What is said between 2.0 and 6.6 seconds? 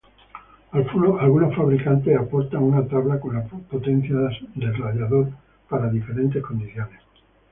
aportan una tabla con las potencias del radiador para diferentes